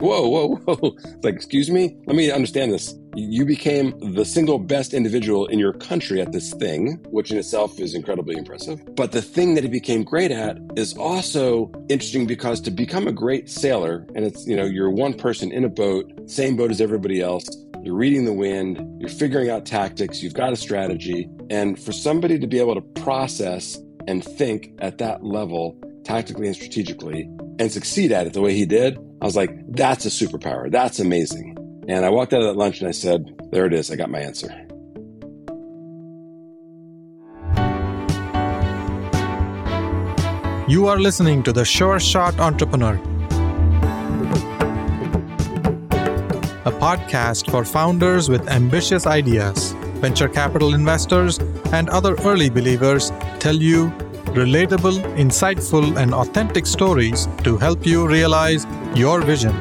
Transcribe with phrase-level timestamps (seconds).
[0.00, 0.96] whoa, whoa, whoa.
[1.22, 1.96] Like, excuse me?
[2.06, 2.94] Let me understand this.
[3.14, 7.78] You became the single best individual in your country at this thing, which in itself
[7.78, 8.80] is incredibly impressive.
[8.94, 13.12] But the thing that he became great at is also interesting because to become a
[13.12, 16.80] great sailor, and it's, you know, you're one person in a boat, same boat as
[16.80, 17.48] everybody else,
[17.82, 21.28] you're reading the wind, you're figuring out tactics, you've got a strategy.
[21.48, 26.54] And for somebody to be able to process and think at that level, tactically and
[26.54, 27.28] strategically,
[27.60, 30.70] and succeed at it the way he did, I was like, that's a superpower.
[30.72, 31.58] That's amazing.
[31.88, 33.90] And I walked out of that lunch and I said, there it is.
[33.90, 34.48] I got my answer.
[40.68, 42.94] You are listening to the Sure Shot Entrepreneur,
[46.64, 49.72] a podcast for founders with ambitious ideas.
[50.00, 51.38] Venture capital investors
[51.72, 53.92] and other early believers tell you
[54.34, 59.52] relatable, insightful, and authentic stories to help you realize your vision.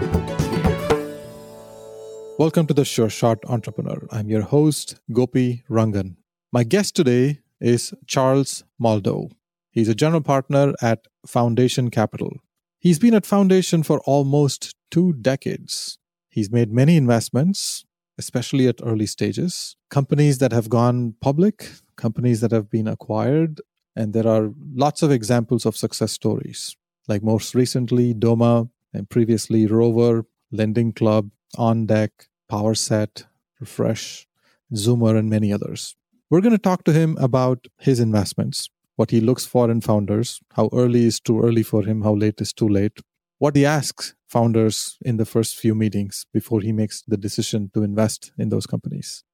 [2.37, 4.07] Welcome to the Sure Shot Entrepreneur.
[4.11, 6.17] I'm your host, Gopi Rangan.
[6.51, 9.31] My guest today is Charles Moldow.
[9.71, 12.37] He's a general partner at Foundation Capital.
[12.77, 15.97] He's been at Foundation for almost two decades.
[16.29, 17.85] He's made many investments,
[18.19, 23.61] especially at early stages, companies that have gone public, companies that have been acquired,
[23.99, 26.77] and there are lots of examples of success stories,
[27.09, 33.25] like most recently, Doma, and previously Rover, Lending Club, On Deck, PowerSet,
[33.59, 34.25] Refresh,
[34.73, 35.97] Zoomer, and many others.
[36.29, 40.39] We're going to talk to him about his investments, what he looks for in founders,
[40.53, 42.99] how early is too early for him, how late is too late,
[43.37, 47.83] what he asks founders in the first few meetings before he makes the decision to
[47.83, 49.25] invest in those companies.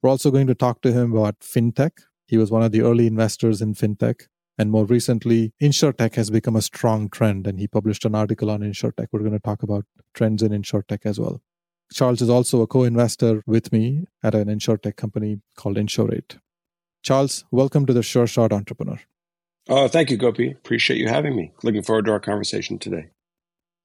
[0.00, 3.06] We're also going to talk to him about fintech, he was one of the early
[3.06, 4.26] investors in fintech.
[4.58, 7.46] And more recently, insurtech has become a strong trend.
[7.46, 9.08] And he published an article on insurtech.
[9.12, 11.42] We're going to talk about trends in insurtech as well.
[11.92, 16.38] Charles is also a co investor with me at an insurtech company called Insurate.
[17.02, 18.98] Charles, welcome to the Sure Shot Entrepreneur.
[19.68, 20.50] Oh, thank you, Gopi.
[20.50, 21.52] Appreciate you having me.
[21.62, 23.10] Looking forward to our conversation today.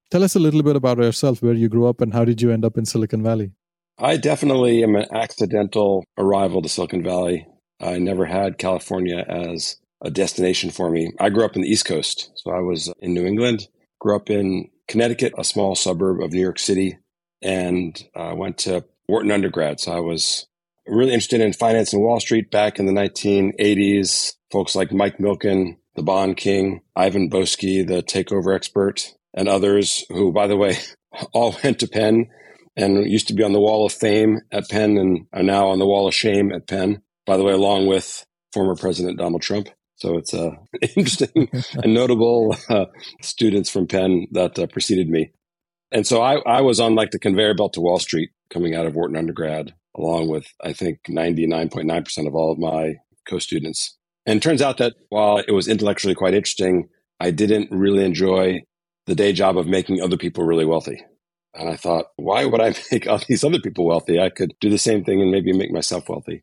[0.09, 2.51] Tell us a little bit about yourself, where you grew up, and how did you
[2.51, 3.51] end up in Silicon Valley?
[3.97, 7.45] I definitely am an accidental arrival to Silicon Valley.
[7.81, 11.11] I never had California as a destination for me.
[11.19, 12.31] I grew up in the East Coast.
[12.35, 13.67] So I was in New England,
[13.99, 16.97] grew up in Connecticut, a small suburb of New York City,
[17.41, 19.79] and uh, went to Wharton undergrad.
[19.79, 20.47] So I was
[20.87, 24.33] really interested in finance and Wall Street back in the 1980s.
[24.51, 30.31] Folks like Mike Milken, the bond king, Ivan Boesky, the takeover expert, and others who,
[30.31, 30.77] by the way,
[31.33, 32.27] all went to Penn
[32.75, 35.79] and used to be on the wall of fame at Penn and are now on
[35.79, 39.69] the wall of shame at Penn by the way, along with former President Donald Trump.
[39.95, 40.51] So it's uh,
[40.95, 42.85] interesting and notable uh,
[43.21, 45.31] students from Penn that uh, preceded me.
[45.91, 48.85] And so I, I was on like the conveyor belt to Wall Street coming out
[48.85, 52.95] of Wharton undergrad, along with, I think, 99.9% of all of my
[53.27, 53.97] co students.
[54.25, 56.89] And it turns out that while it was intellectually quite interesting,
[57.19, 58.63] I didn't really enjoy
[59.05, 61.03] the day job of making other people really wealthy.
[61.53, 64.19] And I thought, why would I make all these other people wealthy?
[64.19, 66.41] I could do the same thing and maybe make myself wealthy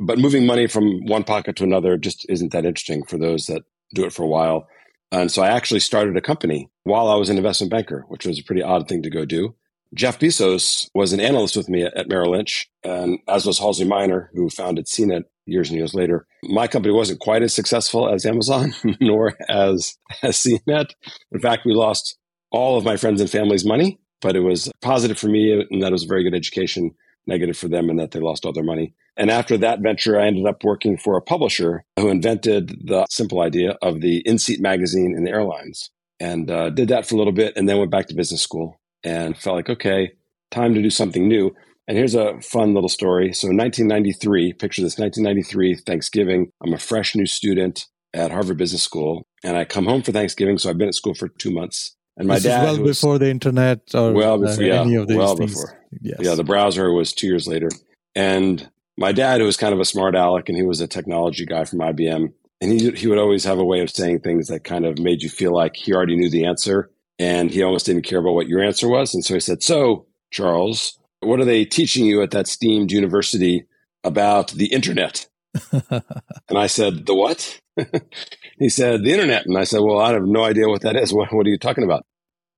[0.00, 3.62] but moving money from one pocket to another just isn't that interesting for those that
[3.94, 4.66] do it for a while.
[5.12, 8.38] And so I actually started a company while I was an investment banker, which was
[8.38, 9.54] a pretty odd thing to go do.
[9.94, 14.30] Jeff Bezos was an analyst with me at, Merrill Lynch, and as was Halsey Minor,
[14.32, 16.26] who founded CNET years and years later.
[16.44, 20.92] My company wasn't quite as successful as Amazon, nor as, as CNET.
[21.32, 22.16] In fact, we lost
[22.52, 25.92] all of my friends and family's money, but it was positive for me, and that
[25.92, 26.94] was a very good education
[27.26, 28.94] negative for them and that they lost all their money.
[29.16, 33.40] And after that venture, I ended up working for a publisher who invented the simple
[33.40, 37.18] idea of the in seat magazine in the airlines and uh, did that for a
[37.18, 40.12] little bit and then went back to business school and felt like, okay,
[40.50, 41.54] time to do something new.
[41.88, 43.32] And here's a fun little story.
[43.32, 46.52] So, 1993, picture this 1993, Thanksgiving.
[46.62, 50.56] I'm a fresh new student at Harvard Business School, and I come home for Thanksgiving.
[50.58, 51.96] So, I've been at school for two months.
[52.20, 54.96] And my this dad, well was, before the internet or well before, uh, yeah, any
[54.96, 55.54] of these well things.
[55.54, 55.82] before.
[56.02, 56.18] Yes.
[56.20, 57.70] Yeah, the browser was two years later.
[58.14, 61.46] And my dad, who was kind of a smart aleck and he was a technology
[61.46, 62.30] guy from IBM,
[62.60, 65.22] and he, he would always have a way of saying things that kind of made
[65.22, 68.48] you feel like he already knew the answer and he almost didn't care about what
[68.48, 69.14] your answer was.
[69.14, 73.64] And so he said, So, Charles, what are they teaching you at that steamed university
[74.04, 75.26] about the internet?
[75.72, 77.58] and I said, The what?
[78.58, 79.46] he said, The internet.
[79.46, 81.14] And I said, Well, I have no idea what that is.
[81.14, 82.04] What, what are you talking about?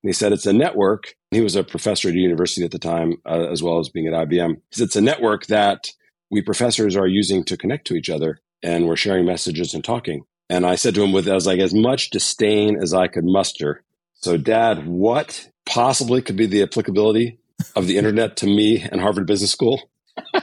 [0.02, 1.14] And he said, It's a network.
[1.30, 4.06] He was a professor at a university at the time, uh, as well as being
[4.06, 4.54] at IBM.
[4.54, 5.90] He said, It's a network that
[6.30, 10.24] we professors are using to connect to each other and we're sharing messages and talking.
[10.48, 13.24] And I said to him with, I was like, as much disdain as I could
[13.24, 13.82] muster.
[14.14, 17.38] So, dad, what possibly could be the applicability
[17.76, 19.90] of the internet to me and Harvard Business School.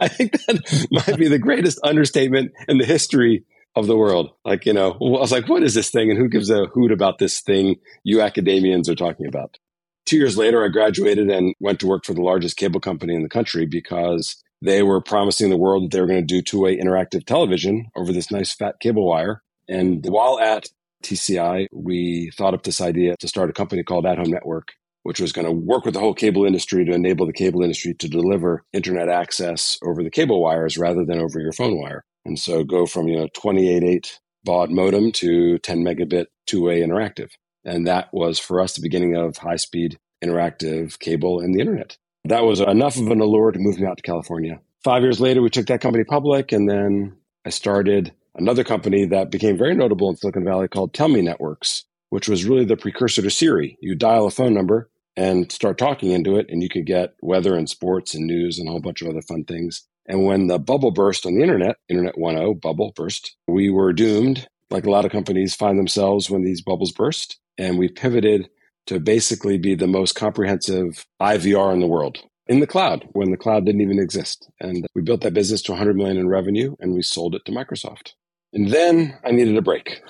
[0.00, 3.44] I think that might be the greatest understatement in the history
[3.74, 4.30] of the world.
[4.44, 6.10] Like, you know, I was like, what is this thing?
[6.10, 9.58] And who gives a hoot about this thing you academians are talking about?
[10.04, 13.22] Two years later, I graduated and went to work for the largest cable company in
[13.22, 16.60] the country because they were promising the world that they were going to do two
[16.60, 19.42] way interactive television over this nice fat cable wire.
[19.68, 20.66] And while at
[21.02, 24.72] TCI, we thought up this idea to start a company called At Home Network,
[25.02, 27.94] which was going to work with the whole cable industry to enable the cable industry
[27.94, 32.04] to deliver internet access over the cable wires rather than over your phone wire.
[32.24, 37.30] And so go from, you know, 28.8 baud modem to 10 megabit two way interactive.
[37.64, 41.96] And that was for us the beginning of high speed interactive cable and the internet.
[42.24, 44.60] That was enough of an allure to move me out to California.
[44.84, 49.30] Five years later, we took that company public, and then I started another company that
[49.30, 53.30] became very notable in Silicon Valley called Tellme Networks, which was really the precursor to
[53.30, 53.76] Siri.
[53.80, 57.56] You dial a phone number and start talking into it, and you could get weather
[57.56, 59.86] and sports and news and a whole bunch of other fun things.
[60.06, 64.48] And when the bubble burst on the internet, Internet 1.0 bubble burst, we were doomed,
[64.70, 67.38] like a lot of companies find themselves when these bubbles burst.
[67.58, 68.48] And we pivoted
[68.86, 72.18] to basically be the most comprehensive IVR in the world
[72.48, 74.50] in the cloud when the cloud didn't even exist.
[74.60, 77.52] And we built that business to 100 million in revenue and we sold it to
[77.52, 78.12] Microsoft.
[78.52, 80.02] And then I needed a break.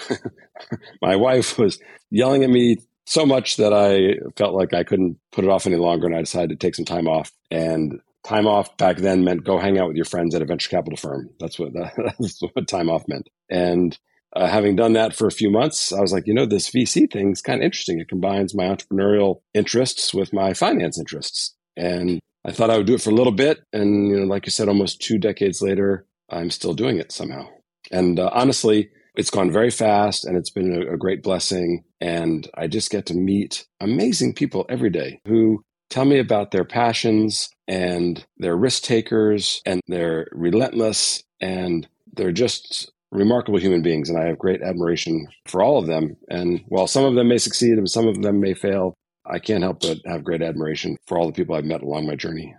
[1.03, 1.79] My wife was
[2.11, 5.77] yelling at me so much that I felt like I couldn't put it off any
[5.77, 6.07] longer.
[6.07, 7.31] And I decided to take some time off.
[7.51, 10.69] And time off back then meant go hang out with your friends at a venture
[10.69, 11.31] capital firm.
[11.41, 11.73] That's what,
[12.19, 13.29] that's what time off meant.
[13.51, 13.99] And
[14.35, 17.11] uh, having done that for a few months, I was like, you know, this VC
[17.11, 17.99] thing is kind of interesting.
[17.99, 21.55] It combines my entrepreneurial interests with my finance interests.
[21.77, 23.63] And I thought I would do it for a little bit.
[23.73, 27.49] And, you know, like you said, almost two decades later, I'm still doing it somehow.
[27.91, 31.85] And uh, honestly, it's gone very fast and it's been a, a great blessing.
[32.01, 36.65] And I just get to meet amazing people every day who tell me about their
[36.65, 44.19] passions and they're risk takers and they're relentless and they're just remarkable human beings, and
[44.19, 46.17] I have great admiration for all of them.
[46.29, 48.95] And while some of them may succeed and some of them may fail,
[49.25, 52.17] I can't help but have great admiration for all the people I've met along my
[52.17, 52.57] journey.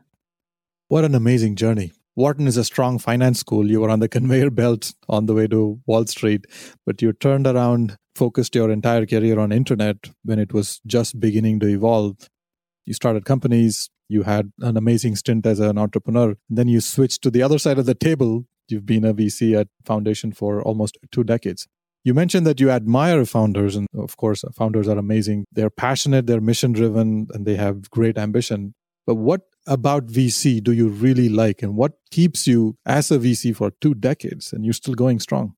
[0.88, 1.92] What an amazing journey.
[2.16, 3.70] Wharton is a strong finance school.
[3.70, 6.46] You were on the conveyor belt on the way to Wall Street,
[6.86, 11.60] but you turned around, focused your entire career on internet when it was just beginning
[11.62, 12.30] to evolve.
[12.86, 16.36] You started companies, you had an amazing stint as an entrepreneur.
[16.50, 19.68] Then you switched to the other side of the table You've been a VC at
[19.86, 21.68] Foundation for almost two decades.
[22.04, 25.46] You mentioned that you admire founders, and of course, founders are amazing.
[25.52, 28.74] They're passionate, they're mission driven, and they have great ambition.
[29.06, 33.56] But what about VC do you really like, and what keeps you as a VC
[33.56, 35.56] for two decades and you're still going strong?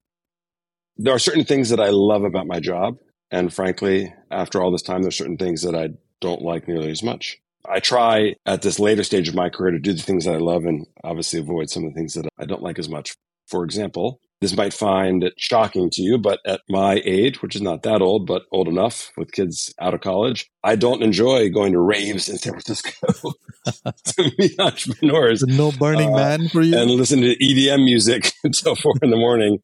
[0.97, 2.97] There are certain things that I love about my job.
[3.31, 5.89] And frankly, after all this time, there's certain things that I
[6.21, 7.39] don't like nearly as much.
[7.69, 10.39] I try at this later stage of my career to do the things that I
[10.39, 13.15] love and obviously avoid some of the things that I don't like as much.
[13.47, 17.61] For example, this might find it shocking to you, but at my age, which is
[17.61, 21.71] not that old, but old enough with kids out of college, I don't enjoy going
[21.71, 22.91] to raves in San Francisco
[23.65, 25.43] to meet entrepreneurs.
[25.43, 26.77] no Burning uh, Man for you?
[26.77, 29.59] And listen to EDM music until four in the morning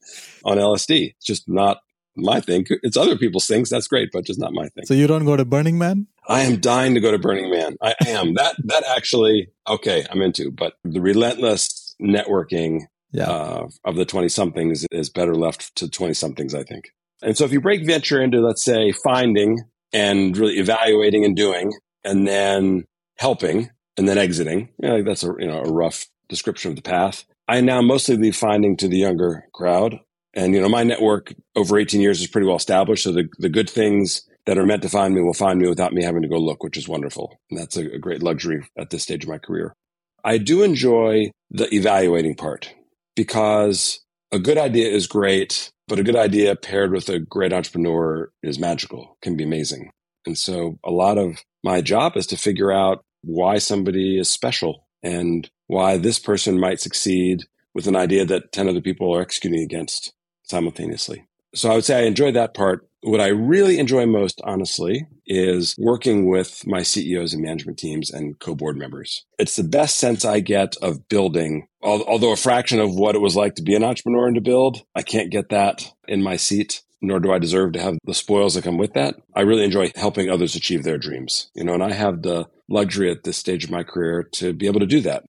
[0.46, 1.14] on LSD.
[1.18, 1.82] It's just not
[2.16, 2.66] my thing.
[2.82, 3.70] It's other people's things.
[3.70, 4.86] That's great, but just not my thing.
[4.86, 6.08] So you don't go to Burning Man?
[6.32, 7.76] I am dying to go to Burning Man.
[7.82, 8.34] I am.
[8.36, 10.52] that that actually okay, I'm into.
[10.52, 13.30] But the relentless networking yeah.
[13.30, 16.92] uh, of the 20 somethings is better left to 20 somethings, I think.
[17.22, 19.60] And so if you break venture into, let's say, finding
[19.94, 21.74] and really evaluating and doing,
[22.04, 22.86] and then
[23.18, 26.82] helping and then exiting, you know, that's a, you know, a rough description of the
[26.82, 27.26] path.
[27.48, 30.00] I now mostly leave finding to the younger crowd.
[30.34, 33.04] And, you know, my network over 18 years is pretty well established.
[33.04, 35.94] So the, the good things that are meant to find me will find me without
[35.94, 37.40] me having to go look, which is wonderful.
[37.50, 39.76] And that's a, a great luxury at this stage of my career.
[40.24, 42.74] I do enjoy the evaluating part
[43.16, 44.00] because
[44.32, 48.60] a good idea is great, but a good idea paired with a great entrepreneur is
[48.60, 49.92] magical, can be amazing.
[50.26, 54.88] And so a lot of my job is to figure out why somebody is special
[55.04, 57.44] and why this person might succeed
[57.74, 61.26] with an idea that 10 other people are executing against simultaneously.
[61.56, 62.88] So I would say I enjoy that part.
[63.04, 68.38] What I really enjoy most, honestly, is working with my CEOs and management teams and
[68.40, 69.26] co-board members.
[69.40, 73.36] It's the best sense I get of building, although a fraction of what it was
[73.36, 74.84] like to be an entrepreneur and to build.
[74.96, 78.54] I can't get that in my seat, nor do I deserve to have the spoils
[78.54, 79.16] that come with that.
[79.36, 83.10] I really enjoy helping others achieve their dreams, you know, and I have the luxury
[83.10, 85.24] at this stage of my career to be able to do that.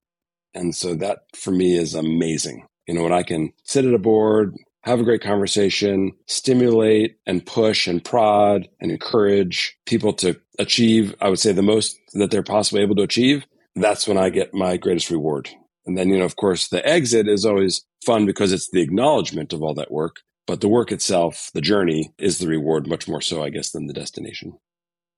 [0.54, 2.66] And so that for me is amazing.
[2.86, 7.44] You know, when I can sit at a board, have a great conversation, stimulate and
[7.44, 12.42] push and prod and encourage people to achieve, I would say, the most that they're
[12.42, 13.46] possibly able to achieve,
[13.76, 15.48] that's when I get my greatest reward.
[15.86, 19.52] And then, you know, of course, the exit is always fun because it's the acknowledgement
[19.52, 20.16] of all that work.
[20.46, 23.86] But the work itself, the journey, is the reward much more so, I guess, than
[23.86, 24.58] the destination.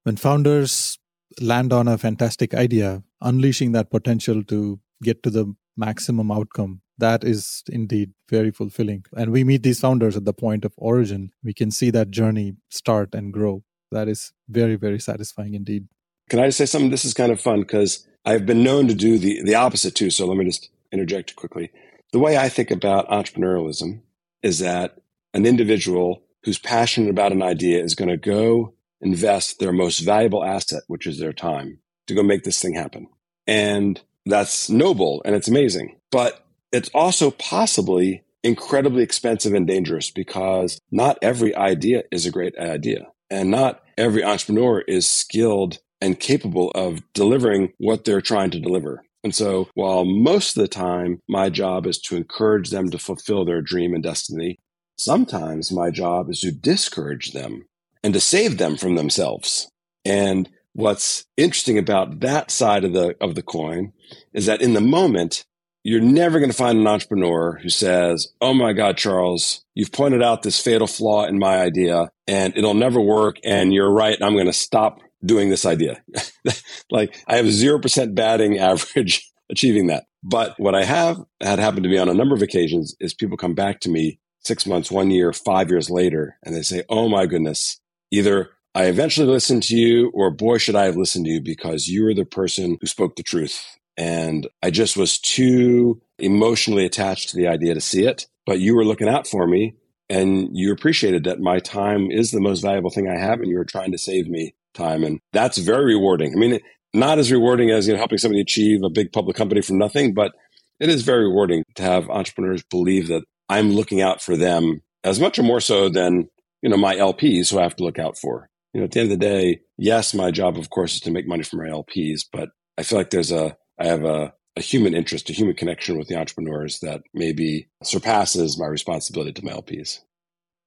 [0.02, 0.98] When founders
[1.40, 7.24] land on a fantastic idea, unleashing that potential to get to the maximum outcome, that
[7.24, 9.04] is indeed very fulfilling.
[9.16, 11.32] And we meet these founders at the point of origin.
[11.42, 13.64] We can see that journey start and grow.
[13.90, 15.88] That is very, very satisfying indeed.
[16.30, 16.90] Can I just say something?
[16.90, 20.10] This is kind of fun because I've been known to do the, the opposite too.
[20.10, 21.70] So let me just interject quickly.
[22.12, 24.00] The way I think about entrepreneurialism
[24.42, 24.98] is that
[25.32, 30.44] an individual who's passionate about an idea is going to go invest their most valuable
[30.44, 33.08] asset, which is their time, to go make this thing happen.
[33.46, 35.96] And that's noble and it's amazing.
[36.10, 36.43] But
[36.74, 43.06] it's also possibly incredibly expensive and dangerous because not every idea is a great idea.
[43.30, 49.04] And not every entrepreneur is skilled and capable of delivering what they're trying to deliver.
[49.22, 53.44] And so while most of the time my job is to encourage them to fulfill
[53.44, 54.58] their dream and destiny,
[54.98, 57.66] sometimes my job is to discourage them
[58.02, 59.68] and to save them from themselves.
[60.04, 63.92] And what's interesting about that side of the of the coin
[64.32, 65.44] is that in the moment
[65.84, 70.22] you're never going to find an entrepreneur who says, Oh my God, Charles, you've pointed
[70.22, 73.36] out this fatal flaw in my idea and it'll never work.
[73.44, 74.20] And you're right.
[74.20, 76.02] I'm going to stop doing this idea.
[76.90, 80.06] like I have 0% batting average achieving that.
[80.22, 83.36] But what I have had happened to me on a number of occasions is people
[83.36, 87.10] come back to me six months, one year, five years later, and they say, Oh
[87.10, 87.78] my goodness,
[88.10, 91.88] either I eventually listened to you or boy, should I have listened to you because
[91.88, 93.62] you were the person who spoke the truth.
[93.96, 98.26] And I just was too emotionally attached to the idea to see it.
[98.46, 99.76] But you were looking out for me
[100.08, 103.56] and you appreciated that my time is the most valuable thing I have and you
[103.56, 105.04] were trying to save me time.
[105.04, 106.32] And that's very rewarding.
[106.32, 106.60] I mean,
[106.92, 110.14] not as rewarding as you know, helping somebody achieve a big public company from nothing,
[110.14, 110.32] but
[110.80, 115.20] it is very rewarding to have entrepreneurs believe that I'm looking out for them as
[115.20, 116.28] much or more so than,
[116.62, 118.48] you know, my LPs who I have to look out for.
[118.72, 121.10] You know, at the end of the day, yes, my job, of course, is to
[121.10, 124.60] make money for my LPs, but I feel like there's a, I have a, a
[124.60, 129.52] human interest, a human connection with the entrepreneurs that maybe surpasses my responsibility to my
[129.52, 130.00] LPs.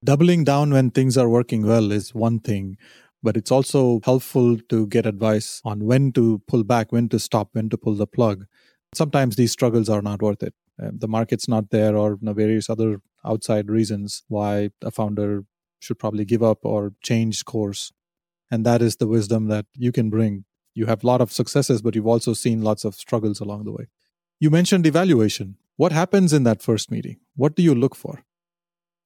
[0.03, 2.77] Doubling down when things are working well is one thing
[3.23, 7.49] but it's also helpful to get advice on when to pull back, when to stop,
[7.53, 8.45] when to pull the plug.
[8.93, 10.53] Sometimes these struggles are not worth it.
[10.81, 15.43] Uh, the market's not there, or various other outside reasons why a founder
[15.79, 17.91] should probably give up or change course.
[18.49, 20.45] And that is the wisdom that you can bring.
[20.77, 23.71] You have a lot of successes, but you've also seen lots of struggles along the
[23.71, 23.87] way.
[24.39, 25.57] You mentioned evaluation.
[25.75, 27.17] What happens in that first meeting?
[27.35, 28.23] What do you look for?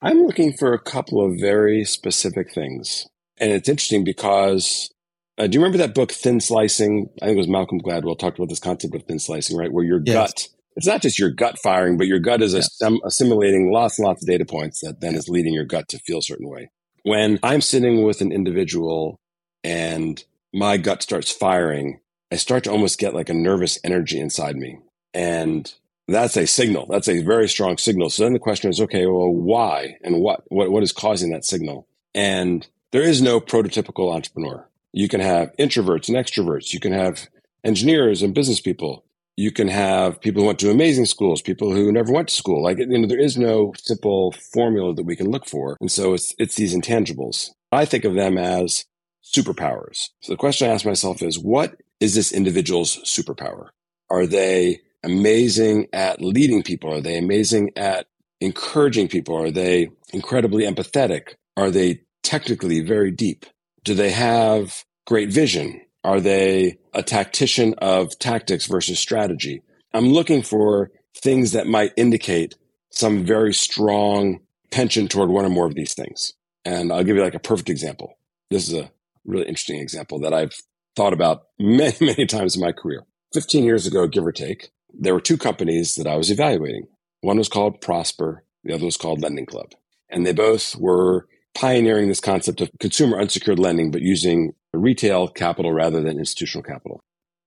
[0.01, 3.07] I'm looking for a couple of very specific things.
[3.39, 4.91] And it's interesting because
[5.37, 7.09] uh, do you remember that book, Thin Slicing?
[7.21, 9.71] I think it was Malcolm Gladwell talked about this concept of thin slicing, right?
[9.71, 10.13] Where your yes.
[10.13, 12.89] gut, it's not just your gut firing, but your gut is yeah.
[13.05, 16.19] assimilating lots and lots of data points that then is leading your gut to feel
[16.19, 16.69] a certain way.
[17.03, 19.21] When I'm sitting with an individual
[19.63, 20.21] and
[20.53, 21.99] my gut starts firing,
[22.31, 24.79] I start to almost get like a nervous energy inside me.
[25.13, 25.71] And
[26.07, 26.87] that's a signal.
[26.89, 28.09] That's a very strong signal.
[28.09, 31.45] So then the question is, okay, well, why and what, what, what is causing that
[31.45, 31.87] signal?
[32.13, 34.67] And there is no prototypical entrepreneur.
[34.93, 36.73] You can have introverts and extroverts.
[36.73, 37.27] You can have
[37.63, 39.05] engineers and business people.
[39.37, 42.61] You can have people who went to amazing schools, people who never went to school.
[42.61, 45.77] Like, you know, there is no simple formula that we can look for.
[45.79, 47.51] And so it's, it's these intangibles.
[47.71, 48.85] I think of them as
[49.23, 50.09] superpowers.
[50.21, 53.69] So the question I ask myself is, what is this individual's superpower?
[54.09, 56.93] Are they amazing at leading people?
[56.93, 58.07] Are they amazing at
[58.39, 59.35] encouraging people?
[59.35, 61.35] Are they incredibly empathetic?
[61.55, 63.45] Are they technically very deep?
[63.83, 65.81] Do they have great vision?
[66.03, 69.61] Are they a tactician of tactics versus strategy?
[69.93, 72.55] I'm looking for things that might indicate
[72.89, 74.39] some very strong
[74.71, 76.33] penchant toward one or more of these things.
[76.65, 78.17] And I'll give you like a perfect example.
[78.49, 78.91] This is a
[79.25, 80.53] really interesting example that I've
[80.95, 83.05] thought about many, many times in my career.
[83.33, 86.87] 15 years ago, give or take, there were two companies that I was evaluating.
[87.21, 89.71] One was called Prosper, the other was called Lending Club.
[90.09, 95.71] And they both were pioneering this concept of consumer unsecured lending, but using retail capital
[95.71, 97.01] rather than institutional capital.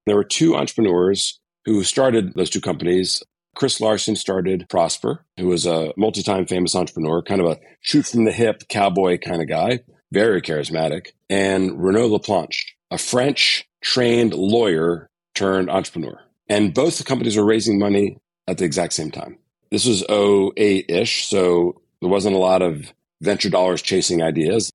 [0.06, 3.22] There were two entrepreneurs who started those two companies.
[3.54, 8.06] Chris Larsen started Prosper, who was a multi time famous entrepreneur, kind of a shoot
[8.06, 9.80] from the hip cowboy kind of guy,
[10.14, 11.08] very charismatic.
[11.28, 16.20] And Renaud Laplanche, a French trained lawyer turned entrepreneur.
[16.48, 19.38] And both the companies were raising money at the exact same time.
[19.70, 21.26] This was 08 ish.
[21.26, 24.70] So there wasn't a lot of venture dollars chasing ideas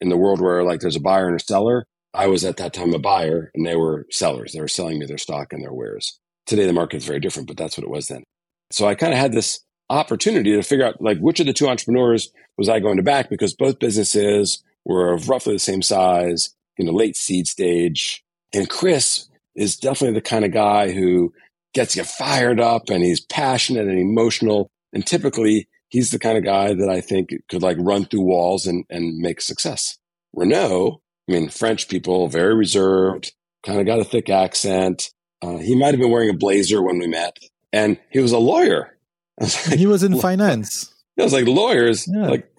[0.00, 1.86] in the world where like there's a buyer and a seller.
[2.14, 4.52] I was at that time a buyer and they were sellers.
[4.52, 6.18] They were selling me their stock and their wares.
[6.44, 8.24] Today, the market is very different, but that's what it was then.
[8.72, 11.68] So I kind of had this opportunity to figure out like which of the two
[11.68, 16.54] entrepreneurs was I going to back because both businesses were of roughly the same size,
[16.78, 18.24] you know, late seed stage.
[18.52, 21.32] And Chris is definitely the kind of guy who
[21.74, 24.70] gets you fired up and he's passionate and emotional.
[24.92, 28.66] And typically he's the kind of guy that I think could like run through walls
[28.66, 29.98] and, and make success.
[30.34, 33.32] Renaud, I mean, French people, very reserved,
[33.64, 35.10] kind of got a thick accent.
[35.40, 37.38] Uh, he might have been wearing a blazer when we met
[37.72, 38.96] and he was a lawyer.
[39.40, 40.94] Was like, he was in finance.
[41.18, 42.28] I was like, lawyers, yeah.
[42.28, 42.51] like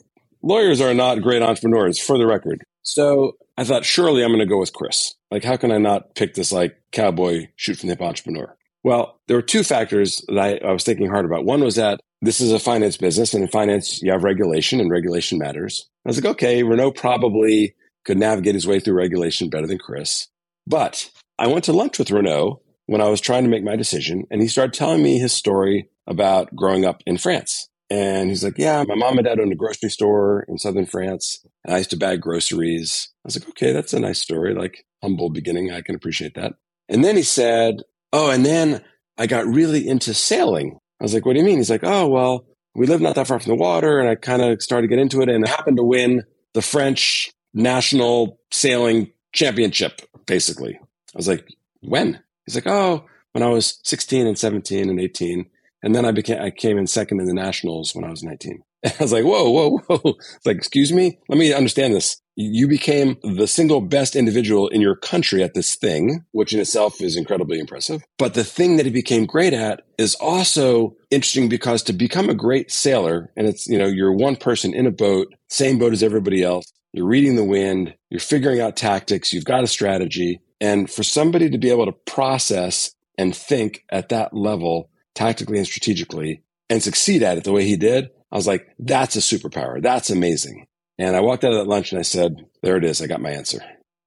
[0.44, 2.64] lawyers are not great entrepreneurs for the record.
[2.84, 5.16] So I thought, surely I'm going to go with Chris.
[5.32, 8.56] Like, how can I not pick this like cowboy shoot from the hip entrepreneur?
[8.84, 11.46] Well, there were two factors that I, I was thinking hard about.
[11.46, 14.92] One was that this is a finance business, and in finance, you have regulation, and
[14.92, 15.90] regulation matters.
[16.06, 20.28] I was like, okay, Renaud probably could navigate his way through regulation better than Chris.
[20.68, 21.10] But
[21.40, 24.42] I went to lunch with Renaud when I was trying to make my decision, and
[24.42, 27.70] he started telling me his story about growing up in France.
[27.94, 31.46] And he's like, Yeah, my mom and dad owned a grocery store in southern France,
[31.64, 33.10] and I used to bag groceries.
[33.24, 35.72] I was like, Okay, that's a nice story, like humble beginning.
[35.72, 36.54] I can appreciate that.
[36.90, 38.84] And then he said, Oh, and then
[39.20, 40.80] I got really into sailing.
[41.00, 41.58] I was like, What do you mean?
[41.58, 44.42] He's like, Oh, well, we live not that far from the water, and I kind
[44.42, 46.24] of started to get into it, and I happened to win
[46.56, 50.80] the French national sailing championship, basically.
[50.82, 51.48] I was like,
[51.82, 52.20] When?
[52.48, 55.46] He's like, Oh, when I was 16 and 17 and 18.
[55.84, 58.63] And then I became, I came in second in the nationals when I was 19.
[58.86, 60.16] I was like, whoa, whoa, whoa.
[60.18, 61.20] It's like, excuse me.
[61.30, 62.22] Let me understand this.
[62.36, 67.00] You became the single best individual in your country at this thing, which in itself
[67.00, 68.02] is incredibly impressive.
[68.18, 72.34] But the thing that he became great at is also interesting because to become a
[72.34, 76.02] great sailor, and it's, you know, you're one person in a boat, same boat as
[76.02, 76.66] everybody else.
[76.92, 77.94] You're reading the wind.
[78.10, 79.34] You're figuring out tactics.
[79.34, 80.42] You've got a strategy.
[80.60, 85.68] And for somebody to be able to process and think at that level tactically and
[85.68, 89.82] strategically and succeed at it the way he did, I was like, that's a superpower.
[89.82, 90.66] That's amazing.
[90.98, 93.02] And I walked out of that lunch and I said, there it is.
[93.02, 93.60] I got my answer.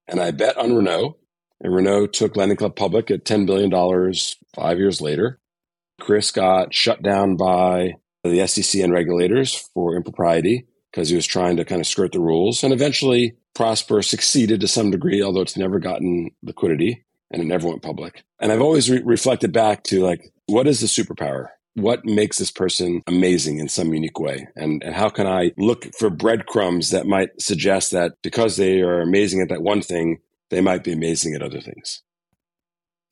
[0.09, 1.17] And I bet on Renaud.
[1.61, 3.71] And Renaud took Lending Club public at $10 billion
[4.55, 5.39] five years later.
[6.01, 11.57] Chris got shut down by the SEC and regulators for impropriety because he was trying
[11.57, 12.63] to kind of skirt the rules.
[12.63, 17.69] And eventually, Prosper succeeded to some degree, although it's never gotten liquidity and it never
[17.69, 18.25] went public.
[18.41, 21.49] And I've always re- reflected back to like, what is the superpower?
[21.75, 24.49] What makes this person amazing in some unique way?
[24.57, 29.01] And, and how can I look for breadcrumbs that might suggest that because they are
[29.01, 30.19] amazing at that one thing,
[30.51, 32.03] they might be amazing at other things?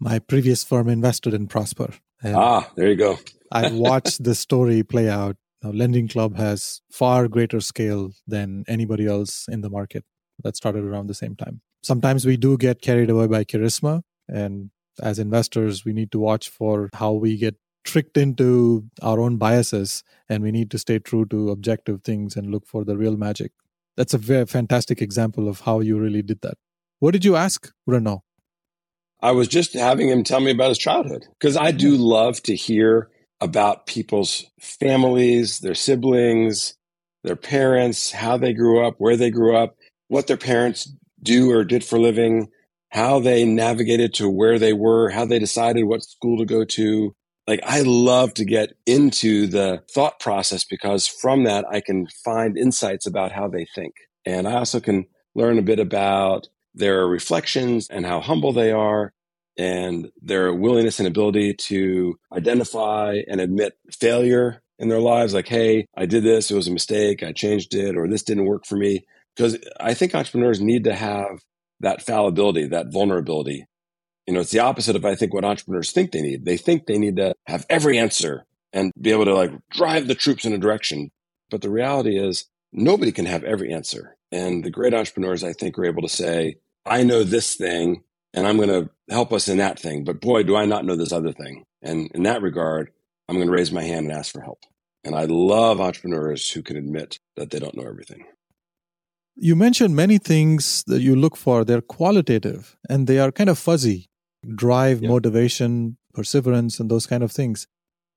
[0.01, 1.95] My previous firm invested in Prosper.
[2.25, 3.19] ah, there you go.
[3.53, 5.37] I've watched the story play out.
[5.63, 10.05] Now, Lending Club has far greater scale than anybody else in the market
[10.43, 11.61] that started around the same time.
[11.85, 14.71] Sometimes we do get carried away by charisma, and
[15.03, 20.03] as investors, we need to watch for how we get tricked into our own biases
[20.27, 23.53] and we need to stay true to objective things and look for the real magic.
[23.99, 26.55] That's a very fantastic example of how you really did that.
[27.01, 28.23] What did you ask Renaud?
[29.21, 32.57] I was just having him tell me about his childhood because I do love to
[32.57, 33.11] hear
[33.43, 36.77] about people's families, their siblings,
[37.25, 39.77] their parents, how they grew up, where they grew up,
[40.09, 40.91] what their parents
[41.25, 42.49] do or did for living,
[42.91, 47.13] how they navigated to where they were, how they decided what school to go to.
[47.47, 52.57] Like, I love to get into the thought process because from that, I can find
[52.57, 53.95] insights about how they think.
[54.25, 59.13] And I also can learn a bit about their reflections and how humble they are
[59.57, 65.35] and their willingness and ability to identify and admit failure in their lives.
[65.35, 66.51] Like, hey, I did this.
[66.51, 67.23] It was a mistake.
[67.23, 69.05] I changed it, or this didn't work for me.
[69.37, 71.41] Because I think entrepreneurs need to have
[71.81, 73.67] that fallibility, that vulnerability.
[74.27, 76.45] You know, it's the opposite of I think what entrepreneurs think they need.
[76.45, 80.15] They think they need to have every answer and be able to like drive the
[80.15, 81.11] troops in a direction.
[81.51, 84.17] But the reality is nobody can have every answer.
[84.33, 88.47] And the great entrepreneurs, I think, are able to say, I know this thing and
[88.47, 90.05] I'm going to help us in that thing.
[90.05, 91.65] But boy, do I not know this other thing.
[91.83, 92.91] And in that regard,
[93.29, 94.65] I'm going to raise my hand and ask for help.
[95.05, 98.25] And I love entrepreneurs who can admit that they don't know everything.
[99.37, 101.65] You mentioned many things that you look for.
[101.65, 104.09] They're qualitative and they are kind of fuzzy
[104.55, 105.09] drive, yeah.
[105.09, 107.67] motivation, perseverance, and those kind of things.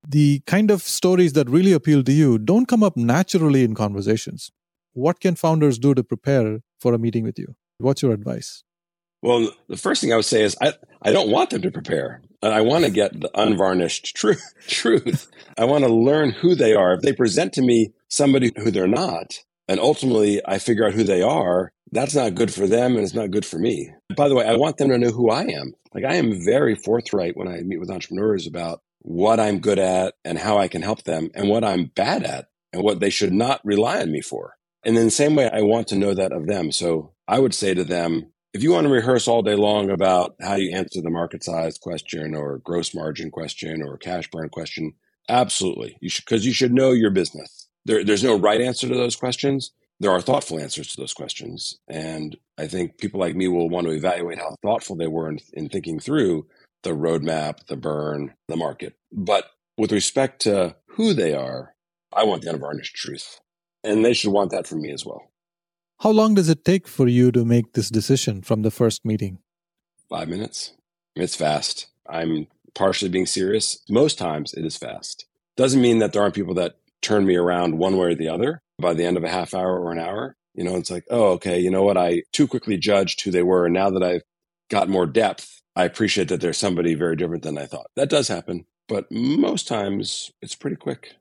[0.06, 4.50] The kind of stories that really appeal to you don't come up naturally in conversations.
[4.92, 7.56] What can founders do to prepare for a meeting with you?
[7.78, 8.62] What's your advice?
[9.22, 12.22] Well, the first thing I would say is I, I don't want them to prepare.
[12.40, 14.54] I want to get the unvarnished truth.
[14.68, 15.28] truth.
[15.56, 16.94] I want to learn who they are.
[16.94, 21.04] If they present to me somebody who they're not, and ultimately I figure out who
[21.04, 23.90] they are, that's not good for them and it's not good for me.
[24.16, 25.74] By the way, I want them to know who I am.
[25.94, 30.14] Like I am very forthright when I meet with entrepreneurs about what I'm good at
[30.24, 33.32] and how I can help them and what I'm bad at and what they should
[33.32, 34.54] not rely on me for.
[34.84, 36.72] And in the same way, I want to know that of them.
[36.72, 40.34] So I would say to them, if you want to rehearse all day long about
[40.40, 44.94] how you answer the market size question or gross margin question or cash burn question,
[45.28, 45.96] absolutely.
[46.00, 47.57] You should, because you should know your business.
[47.88, 51.78] There, there's no right answer to those questions there are thoughtful answers to those questions.
[51.88, 55.40] And I think people like me will want to evaluate how thoughtful they were in,
[55.52, 56.46] in thinking through
[56.82, 58.94] the roadmap, the burn, the market.
[59.12, 61.74] But with respect to who they are,
[62.12, 63.40] I want the unvarnished truth.
[63.82, 65.22] And they should want that from me as well.
[66.00, 69.38] How long does it take for you to make this decision from the first meeting?
[70.08, 70.74] Five minutes.
[71.16, 71.88] It's fast.
[72.08, 73.80] I'm partially being serious.
[73.90, 75.26] Most times it is fast.
[75.56, 76.76] Doesn't mean that there aren't people that
[77.08, 79.80] turn me around one way or the other by the end of a half hour
[79.80, 80.36] or an hour.
[80.54, 81.96] You know, it's like, oh, okay, you know what?
[81.96, 83.64] I too quickly judged who they were.
[83.64, 84.22] And now that I've
[84.70, 87.86] got more depth, I appreciate that there's somebody very different than I thought.
[87.96, 88.66] That does happen.
[88.88, 91.14] But most times it's pretty quick.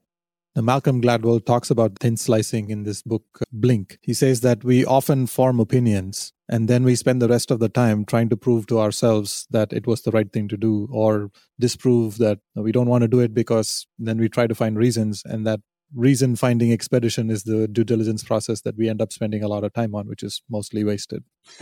[0.56, 4.00] Now, Malcolm Gladwell talks about thin slicing in this book, Blink.
[4.02, 7.70] He says that we often form opinions and then we spend the rest of the
[7.70, 11.30] time trying to prove to ourselves that it was the right thing to do or
[11.60, 15.22] disprove that we don't want to do it because then we try to find reasons
[15.26, 15.60] and that
[15.94, 19.64] reason finding expedition is the due diligence process that we end up spending a lot
[19.64, 21.24] of time on, which is mostly wasted.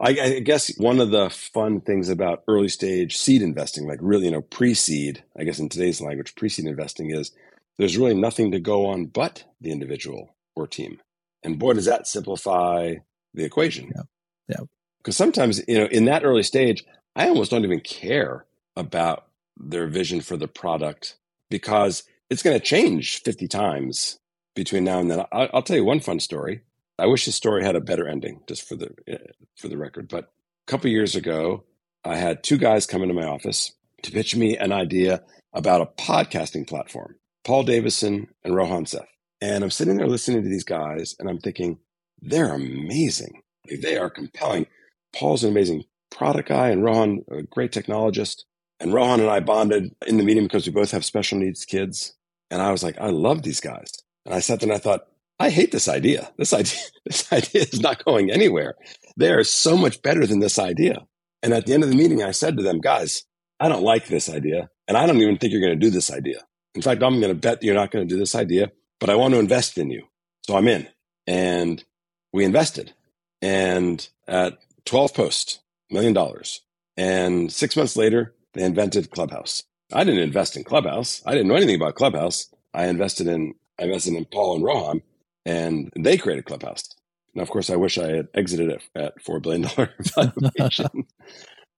[0.00, 4.26] I, I, guess one of the fun things about early stage seed investing, like really,
[4.26, 7.32] you know, pre seed, I guess in today's language, pre seed investing is
[7.78, 11.00] there's really nothing to go on but the individual or team.
[11.42, 12.96] And boy, does that simplify
[13.34, 13.92] the equation.
[13.94, 14.02] Yeah.
[14.48, 14.64] Yeah.
[14.98, 16.84] Because sometimes, you know, in that early stage,
[17.16, 18.44] I almost don't even care
[18.76, 21.16] about their vision for the product
[21.50, 24.18] because it's going to change 50 times
[24.54, 25.24] between now and then.
[25.32, 26.62] I'll, I'll, tell you one fun story.
[26.98, 29.18] I wish the story had a better ending, just for the eh,
[29.56, 30.08] for the record.
[30.08, 31.64] But a couple years ago,
[32.04, 36.02] I had two guys come into my office to pitch me an idea about a
[36.02, 37.16] podcasting platform.
[37.44, 39.08] Paul Davison and Rohan Seth.
[39.40, 41.78] And I'm sitting there listening to these guys, and I'm thinking
[42.20, 43.42] they're amazing.
[43.82, 44.66] They are compelling.
[45.14, 48.44] Paul's an amazing product guy, and Rohan a great technologist.
[48.80, 52.14] And Rohan and I bonded in the meeting because we both have special needs kids.
[52.50, 53.92] And I was like, I love these guys.
[54.26, 55.06] And I sat there and I thought,
[55.40, 56.32] I hate this idea.
[56.38, 58.76] This idea, this idea is not going anywhere.
[59.16, 61.06] They are so much better than this idea.
[61.42, 63.24] And at the end of the meeting, I said to them, guys,
[63.60, 64.70] I don't like this idea.
[64.88, 66.40] And I don't even think you're going to do this idea.
[66.74, 69.16] In fact, I'm going to bet you're not going to do this idea, but I
[69.16, 70.04] want to invest in you.
[70.46, 70.88] So I'm in.
[71.26, 71.84] And
[72.32, 72.94] we invested.
[73.42, 76.62] And at 12 posts, million dollars.
[76.96, 79.64] And six months later, they invented Clubhouse.
[79.92, 81.22] I didn't invest in Clubhouse.
[81.24, 82.52] I didn't know anything about Clubhouse.
[82.74, 85.02] I invested in I invested in Paul and Rohan,
[85.46, 86.88] and they created Clubhouse.
[87.34, 91.06] Now, of course, I wish I had exited it at four billion dollar valuation.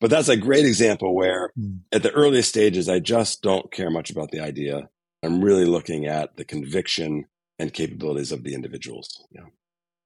[0.01, 1.79] but that's a great example where, hmm.
[1.93, 4.89] at the earliest stages, I just don't care much about the idea.
[5.23, 7.27] I'm really looking at the conviction
[7.59, 9.23] and capabilities of the individuals.
[9.31, 9.47] Yeah.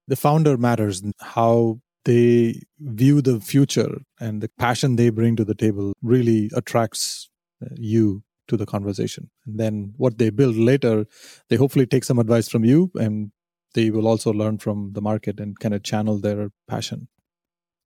[0.09, 1.03] The founder matters.
[1.21, 7.31] How they view the future and the passion they bring to the table really attracts
[7.65, 9.31] Uh, you to the conversation.
[9.47, 11.07] And then what they build later,
[11.49, 13.33] they hopefully take some advice from you and
[13.75, 17.09] they will also learn from the market and kind of channel their passion.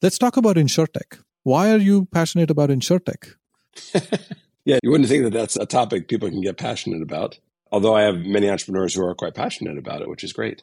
[0.03, 1.21] Let's talk about insurtech.
[1.43, 3.35] Why are you passionate about insurtech?
[4.65, 7.39] yeah, you wouldn't think that that's a topic people can get passionate about.
[7.71, 10.63] Although I have many entrepreneurs who are quite passionate about it, which is great.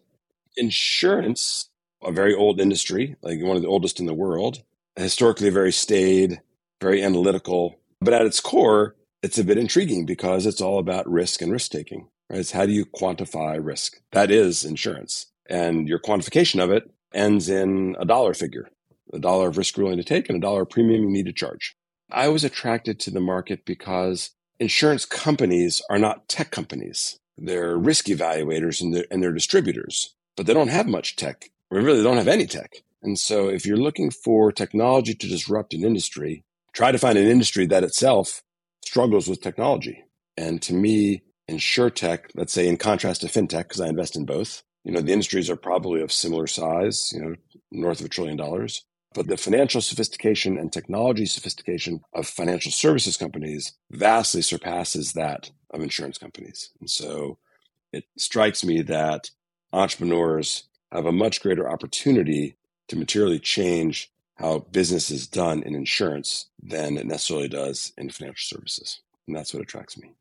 [0.58, 1.70] Insurance,
[2.04, 4.64] a very old industry, like one of the oldest in the world,
[4.96, 6.42] historically very staid,
[6.82, 11.42] very analytical, but at its core, it's a bit intriguing because it's all about risk
[11.42, 12.08] and risk taking.
[12.30, 12.40] Right?
[12.40, 14.00] It's how do you quantify risk?
[14.12, 15.26] That is insurance.
[15.50, 18.70] And your quantification of it ends in a dollar figure,
[19.12, 21.34] a dollar of risk you're willing to take and a dollar premium you need to
[21.34, 21.76] charge.
[22.12, 27.20] I was attracted to the market because insurance companies are not tech companies.
[27.36, 31.50] They're risk evaluators and they're, and they're distributors, but they don't have much tech.
[31.72, 32.84] We really don't have any tech.
[33.02, 37.28] And so if you're looking for technology to disrupt an industry, try to find an
[37.28, 38.44] industry that itself
[38.86, 40.04] struggles with technology.
[40.38, 41.24] And to me,
[41.96, 45.14] tech, let's say in contrast to fintech, because I invest in both, you know, the
[45.14, 47.36] industries are probably of similar size, you know,
[47.72, 48.86] north of a trillion dollars.
[49.14, 55.82] But the financial sophistication and technology sophistication of financial services companies vastly surpasses that of
[55.82, 56.70] insurance companies.
[56.82, 57.38] And so
[57.94, 59.30] it strikes me that
[59.72, 62.58] entrepreneurs have a much greater opportunity
[62.90, 68.58] to materially change how business is done in insurance than it necessarily does in financial
[68.58, 69.02] services.
[69.28, 70.12] And that's what attracts me.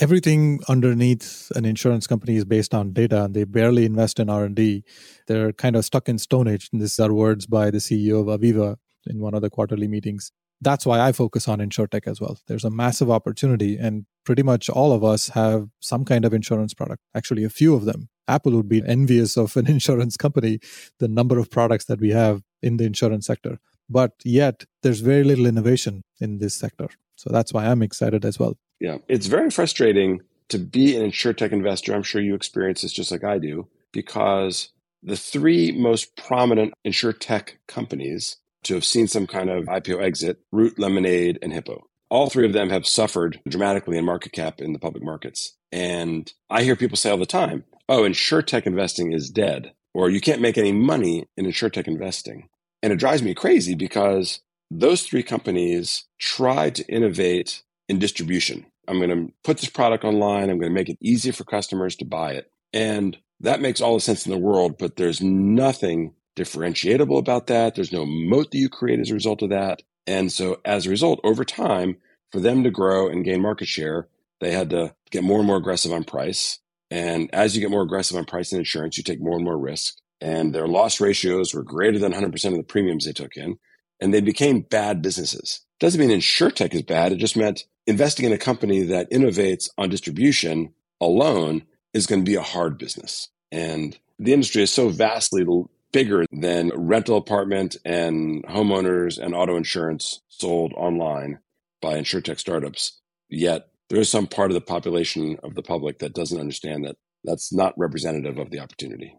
[0.00, 4.82] everything underneath an insurance company is based on data and they barely invest in r&d
[5.28, 8.26] they're kind of stuck in stone age and these are words by the ceo of
[8.34, 8.76] aviva
[9.06, 10.32] in one of the quarterly meetings.
[10.60, 12.38] That's why i focus on insurtech as well.
[12.46, 16.72] There's a massive opportunity and pretty much all of us have some kind of insurance
[16.74, 17.02] product.
[17.14, 18.08] Actually a few of them.
[18.26, 20.60] Apple would be envious of an insurance company
[20.98, 23.54] the number of products that we have in the insurance sector
[23.98, 28.38] but yet there's very little innovation in this sector so that's why i'm excited as
[28.38, 31.94] well yeah, it's very frustrating to be an insurtech investor.
[31.94, 34.70] I'm sure you experience this just like I do, because
[35.02, 40.78] the three most prominent insurtech companies to have seen some kind of IPO exit Root,
[40.78, 41.86] Lemonade, and Hippo.
[42.10, 45.56] All three of them have suffered dramatically in market cap in the public markets.
[45.72, 50.20] And I hear people say all the time, oh, insurtech investing is dead, or you
[50.20, 52.48] can't make any money in insurtech investing.
[52.84, 58.66] And it drives me crazy because those three companies tried to innovate in distribution.
[58.86, 60.50] I'm going to put this product online.
[60.50, 62.50] I'm going to make it easy for customers to buy it.
[62.74, 67.74] And that makes all the sense in the world, but there's nothing differentiatable about that.
[67.74, 69.80] There's no moat that you create as a result of that.
[70.06, 71.96] And so as a result, over time,
[72.32, 74.08] for them to grow and gain market share,
[74.40, 76.58] they had to get more and more aggressive on price.
[76.90, 79.56] And as you get more aggressive on price and insurance, you take more and more
[79.56, 79.94] risk.
[80.20, 83.58] And their loss ratios were greater than 100% of the premiums they took in.
[84.00, 85.60] And they became bad businesses.
[85.80, 87.12] Doesn't mean insurtech is bad.
[87.12, 92.30] It just meant investing in a company that innovates on distribution alone is going to
[92.30, 93.28] be a hard business.
[93.52, 95.44] And the industry is so vastly
[95.92, 101.38] bigger than rental apartment and homeowners and auto insurance sold online
[101.80, 103.00] by insurtech startups.
[103.28, 106.96] Yet there is some part of the population of the public that doesn't understand that
[107.22, 109.14] that's not representative of the opportunity.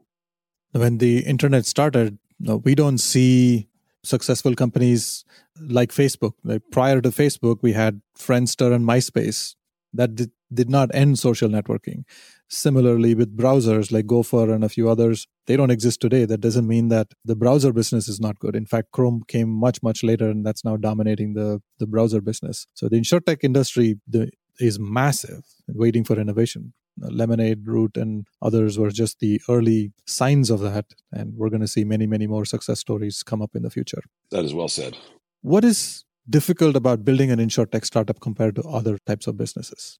[0.76, 3.70] When the internet started, we don't see
[4.04, 5.24] successful companies
[5.58, 6.34] like Facebook.
[6.44, 9.56] Like prior to Facebook, we had Friendster and MySpace
[9.94, 12.04] that did, did not end social networking.
[12.50, 16.26] Similarly, with browsers like Gopher and a few others, they don't exist today.
[16.26, 18.54] That doesn't mean that the browser business is not good.
[18.54, 22.68] In fact, Chrome came much, much later, and that's now dominating the, the browser business.
[22.74, 26.74] So the insurtech industry the, is massive, waiting for innovation.
[26.98, 30.86] Lemonade, Root, and others were just the early signs of that.
[31.12, 34.04] And we're going to see many, many more success stories come up in the future.
[34.32, 34.98] That is well said.
[35.42, 40.00] What is difficult about building an insurtech startup compared to other types of businesses?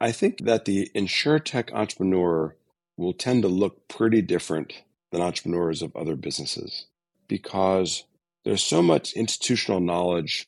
[0.00, 2.56] I think that the insurtech entrepreneur
[2.96, 4.72] will tend to look pretty different
[5.12, 6.86] than entrepreneurs of other businesses
[7.28, 8.04] because
[8.44, 10.46] there's so much institutional knowledge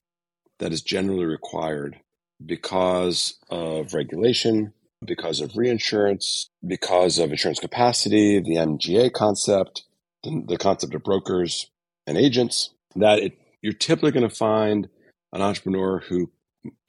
[0.58, 2.00] that is generally required
[2.44, 4.72] because of regulation,
[5.04, 9.84] because of reinsurance, because of insurance capacity, the MGA concept,
[10.22, 11.70] the, the concept of brokers
[12.06, 14.88] and agents, that it, you're typically going to find
[15.32, 16.30] an entrepreneur who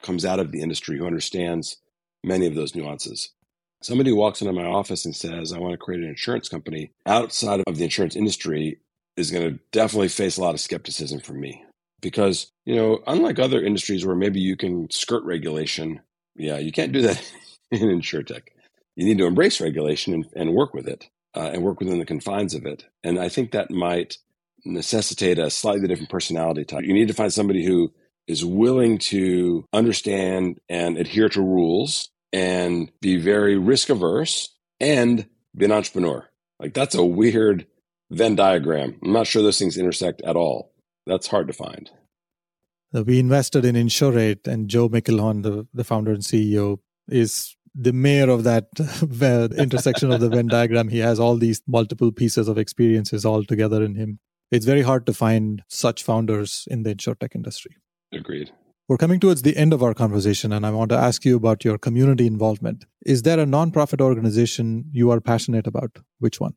[0.02, 1.76] comes out of the industry who understands
[2.24, 3.30] many of those nuances.
[3.82, 6.92] Somebody who walks into my office and says, I want to create an insurance company
[7.06, 8.80] outside of the insurance industry
[9.16, 11.64] is going to definitely face a lot of skepticism from me.
[12.00, 16.00] Because, you know, unlike other industries where maybe you can skirt regulation,
[16.36, 17.22] yeah, you can't do that
[17.70, 18.48] in insurtech.
[18.96, 22.06] You need to embrace regulation and, and work with it uh, and work within the
[22.06, 22.84] confines of it.
[23.04, 24.18] And I think that might
[24.64, 26.84] necessitate a slightly different personality type.
[26.84, 27.92] You need to find somebody who
[28.26, 35.26] is willing to understand and adhere to rules and be very risk averse and
[35.56, 36.28] be an entrepreneur.
[36.58, 37.66] Like that's a weird
[38.10, 38.98] Venn diagram.
[39.02, 40.72] I'm not sure those things intersect at all.
[41.06, 41.90] That's hard to find.
[42.92, 48.28] We invested in Insurate, and Joe McElhone, the, the founder and CEO, is the mayor
[48.28, 48.66] of that
[49.56, 50.88] intersection of the Venn diagram.
[50.88, 54.18] He has all these multiple pieces of experiences all together in him.
[54.50, 57.76] It's very hard to find such founders in the insurtech industry.
[58.12, 58.50] Agreed.
[58.88, 61.64] We're coming towards the end of our conversation, and I want to ask you about
[61.64, 62.86] your community involvement.
[63.04, 65.98] Is there a nonprofit organization you are passionate about?
[66.18, 66.54] Which one?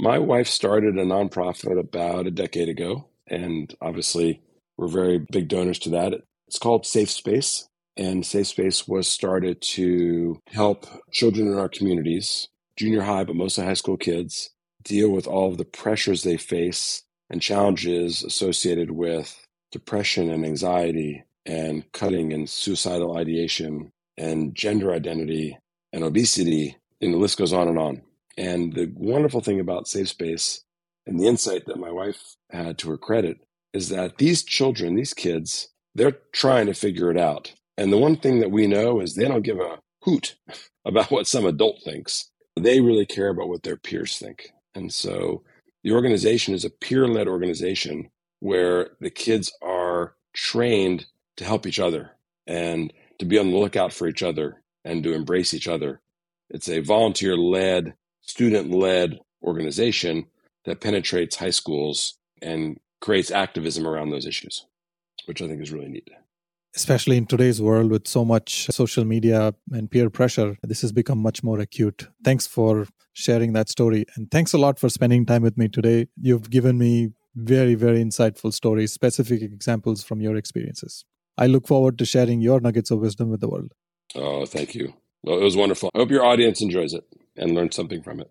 [0.00, 4.42] My wife started a nonprofit about a decade ago, and obviously,
[4.76, 6.14] we're very big donors to that.
[6.48, 7.68] It's called Safe Space.
[7.96, 13.64] And Safe Space was started to help children in our communities, junior high, but mostly
[13.64, 14.50] high school kids,
[14.82, 21.24] deal with all of the pressures they face and challenges associated with depression and anxiety
[21.44, 25.58] and cutting and suicidal ideation and gender identity
[25.92, 26.76] and obesity.
[27.00, 28.02] And the list goes on and on.
[28.38, 30.62] And the wonderful thing about Safe Space
[31.06, 33.38] and the insight that my wife had to her credit
[33.72, 37.52] is that these children, these kids, they're trying to figure it out.
[37.78, 40.36] And the one thing that we know is they don't give a hoot
[40.84, 42.30] about what some adult thinks.
[42.58, 44.50] They really care about what their peers think.
[44.74, 45.42] And so
[45.84, 48.10] the organization is a peer led organization
[48.40, 52.12] where the kids are trained to help each other
[52.46, 56.00] and to be on the lookout for each other and to embrace each other.
[56.50, 60.26] It's a volunteer led, student led organization
[60.64, 64.66] that penetrates high schools and creates activism around those issues,
[65.26, 66.08] which I think is really neat.
[66.76, 71.18] Especially in today's world with so much social media and peer pressure, this has become
[71.18, 72.08] much more acute.
[72.22, 74.04] Thanks for sharing that story.
[74.14, 76.08] And thanks a lot for spending time with me today.
[76.20, 81.06] You've given me very, very insightful stories, specific examples from your experiences.
[81.38, 83.72] I look forward to sharing your nuggets of wisdom with the world.
[84.14, 84.94] Oh, thank you.
[85.22, 85.90] Well, it was wonderful.
[85.94, 87.04] I hope your audience enjoys it
[87.36, 88.30] and learns something from it.